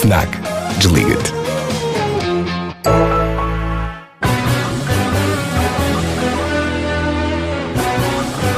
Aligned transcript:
FNAC. 0.00 0.28
Desliga-te. 0.78 1.32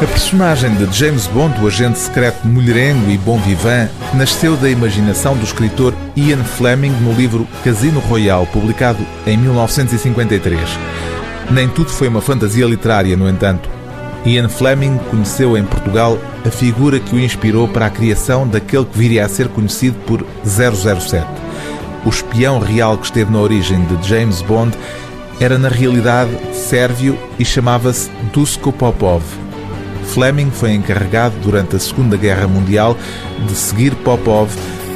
A 0.03 0.07
personagem 0.07 0.75
de 0.75 0.93
James 0.93 1.27
Bond, 1.29 1.59
o 1.63 1.67
agente 1.67 1.99
secreto 1.99 2.47
mulherengo 2.47 3.11
e 3.11 3.17
bom 3.17 3.39
vivant, 3.39 3.89
nasceu 4.13 4.55
da 4.55 4.69
imaginação 4.69 5.35
do 5.35 5.45
escritor 5.45 5.95
Ian 6.15 6.45
Fleming 6.45 6.93
no 7.01 7.13
livro 7.15 7.49
Casino 7.65 8.01
Royale, 8.01 8.47
publicado 8.47 8.99
em 9.27 9.39
1953. 9.39 10.61
Nem 11.51 11.69
tudo 11.69 11.89
foi 11.89 12.09
uma 12.09 12.21
fantasia 12.21 12.67
literária, 12.67 13.17
no 13.17 13.29
entanto. 13.29 13.80
Ian 14.25 14.49
Fleming 14.49 14.99
conheceu 15.11 15.57
em 15.57 15.65
Portugal 15.65 16.19
a 16.47 16.51
figura 16.51 17.01
que 17.01 17.15
o 17.15 17.19
inspirou 17.19 17.67
para 17.67 17.87
a 17.87 17.91
criação 17.91 18.47
daquele 18.47 18.85
que 18.85 18.99
viria 18.99 19.25
a 19.25 19.29
ser 19.29 19.49
conhecido 19.49 19.97
por 20.07 20.25
007. 20.45 21.27
O 22.05 22.09
espião 22.11 22.59
real 22.59 22.99
que 22.99 23.07
esteve 23.07 23.33
na 23.33 23.39
origem 23.39 23.83
de 23.85 24.09
James 24.09 24.43
Bond 24.43 24.77
era 25.41 25.59
na 25.59 25.69
realidade 25.69 26.31
sérvio 26.53 27.19
e 27.39 27.45
chamava-se 27.45 28.11
Dusko 28.33 28.73
Popov. 28.73 29.23
Fleming 30.05 30.51
foi 30.51 30.73
encarregado 30.73 31.37
durante 31.43 31.77
a 31.77 31.79
Segunda 31.79 32.17
Guerra 32.17 32.47
Mundial 32.47 32.97
de 33.47 33.55
seguir 33.55 33.95
Popov 33.97 34.51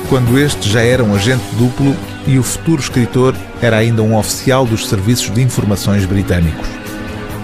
quando 0.08 0.38
este 0.38 0.68
já 0.68 0.82
era 0.82 1.02
um 1.02 1.14
agente 1.14 1.44
duplo 1.56 1.96
e 2.26 2.38
o 2.38 2.42
futuro 2.42 2.80
escritor 2.80 3.34
era 3.62 3.78
ainda 3.78 4.02
um 4.02 4.16
oficial 4.16 4.66
dos 4.66 4.86
serviços 4.86 5.32
de 5.32 5.40
informações 5.40 6.04
britânicos. 6.04 6.83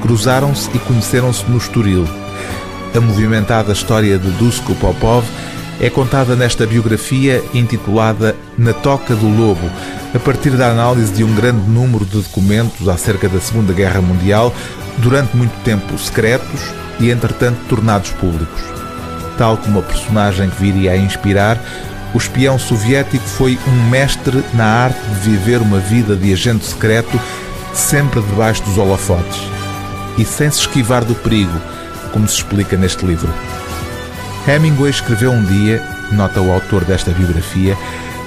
Cruzaram-se 0.00 0.70
e 0.74 0.78
conheceram-se 0.78 1.44
no 1.48 1.58
Estoril. 1.58 2.06
A 2.94 3.00
movimentada 3.00 3.72
história 3.72 4.18
de 4.18 4.30
Dusko 4.32 4.74
Popov 4.76 5.24
é 5.80 5.88
contada 5.88 6.34
nesta 6.34 6.66
biografia 6.66 7.42
intitulada 7.54 8.34
Na 8.58 8.72
Toca 8.72 9.14
do 9.14 9.28
Lobo, 9.28 9.70
a 10.14 10.18
partir 10.18 10.50
da 10.50 10.70
análise 10.70 11.12
de 11.12 11.22
um 11.22 11.34
grande 11.34 11.68
número 11.68 12.04
de 12.04 12.20
documentos 12.20 12.88
acerca 12.88 13.28
da 13.28 13.40
Segunda 13.40 13.72
Guerra 13.72 14.00
Mundial, 14.00 14.52
durante 14.98 15.36
muito 15.36 15.52
tempo 15.62 15.96
secretos 15.98 16.60
e, 16.98 17.10
entretanto, 17.10 17.60
tornados 17.68 18.10
públicos. 18.10 18.60
Tal 19.38 19.56
como 19.58 19.78
a 19.78 19.82
personagem 19.82 20.50
que 20.50 20.62
viria 20.62 20.92
a 20.92 20.96
inspirar, 20.96 21.62
o 22.12 22.18
espião 22.18 22.58
soviético 22.58 23.24
foi 23.24 23.58
um 23.68 23.88
mestre 23.88 24.42
na 24.54 24.64
arte 24.64 25.00
de 25.22 25.30
viver 25.30 25.62
uma 25.62 25.78
vida 25.78 26.16
de 26.16 26.32
agente 26.32 26.64
secreto, 26.64 27.18
sempre 27.72 28.20
debaixo 28.20 28.62
dos 28.64 28.76
holofotes 28.76 29.59
e 30.18 30.24
sem 30.24 30.50
se 30.50 30.60
esquivar 30.60 31.04
do 31.04 31.14
perigo, 31.14 31.58
como 32.12 32.28
se 32.28 32.36
explica 32.36 32.76
neste 32.76 33.04
livro. 33.04 33.32
Hemingway 34.46 34.90
escreveu 34.90 35.30
um 35.30 35.44
dia, 35.44 35.82
nota 36.12 36.40
o 36.40 36.52
autor 36.52 36.84
desta 36.84 37.10
biografia, 37.10 37.76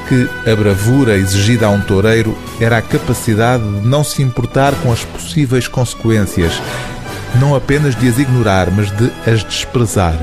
que 0.08 0.30
a 0.50 0.56
bravura 0.56 1.18
exigida 1.18 1.66
a 1.66 1.70
um 1.70 1.82
toureiro 1.82 2.38
era 2.60 2.78
a 2.78 2.82
capacidade 2.82 3.64
de 3.64 3.88
não 3.88 4.04
se 4.04 4.22
importar 4.22 4.74
com 4.76 4.92
as 4.92 5.04
possíveis 5.04 5.68
consequências, 5.68 6.62
não 7.40 7.56
apenas 7.56 7.96
de 7.96 8.08
as 8.08 8.20
ignorar, 8.20 8.70
mas 8.70 8.92
de 8.92 9.12
as 9.26 9.44
desprezar. 9.44 10.18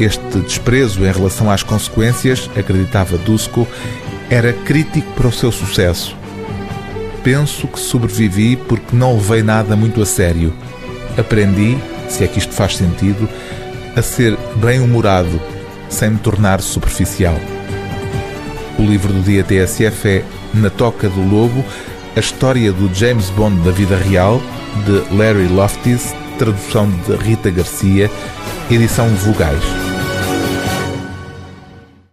Este 0.00 0.38
desprezo 0.40 1.04
em 1.04 1.12
relação 1.12 1.50
às 1.50 1.62
consequências, 1.62 2.48
acreditava 2.56 3.18
Dusko, 3.18 3.66
era 4.30 4.52
crítico 4.52 5.10
para 5.14 5.28
o 5.28 5.32
seu 5.32 5.50
sucesso. 5.50 6.17
Penso 7.30 7.68
que 7.68 7.78
sobrevivi 7.78 8.56
porque 8.56 8.96
não 8.96 9.12
levei 9.12 9.42
nada 9.42 9.76
muito 9.76 10.00
a 10.00 10.06
sério. 10.06 10.50
Aprendi, 11.18 11.76
se 12.08 12.24
é 12.24 12.26
que 12.26 12.38
isto 12.38 12.54
faz 12.54 12.74
sentido, 12.74 13.28
a 13.94 14.00
ser 14.00 14.34
bem-humorado, 14.56 15.38
sem 15.90 16.08
me 16.08 16.18
tornar 16.18 16.62
superficial. 16.62 17.38
O 18.78 18.82
livro 18.82 19.12
do 19.12 19.20
dia 19.20 19.44
TSF 19.44 20.08
é 20.08 20.24
Na 20.54 20.70
Toca 20.70 21.10
do 21.10 21.20
Lobo, 21.20 21.62
a 22.16 22.18
história 22.18 22.72
do 22.72 22.88
James 22.94 23.28
Bond 23.28 23.60
da 23.60 23.72
vida 23.72 23.98
real, 23.98 24.40
de 24.86 25.14
Larry 25.14 25.48
Loftis, 25.48 26.14
tradução 26.38 26.90
de 27.06 27.14
Rita 27.14 27.50
Garcia, 27.50 28.10
edição 28.70 29.06
Vogais. 29.16 29.87